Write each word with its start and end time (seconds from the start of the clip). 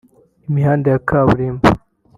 Imihanda 0.49 0.87
ya 0.93 0.99
kaburimbo 1.07 1.65